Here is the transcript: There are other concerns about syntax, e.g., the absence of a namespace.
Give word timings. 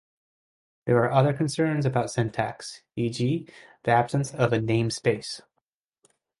There 0.87 0.97
are 0.97 1.11
other 1.11 1.31
concerns 1.31 1.85
about 1.85 2.09
syntax, 2.09 2.81
e.g., 2.95 3.47
the 3.83 3.91
absence 3.91 4.33
of 4.33 4.51
a 4.51 4.57
namespace. 4.57 5.41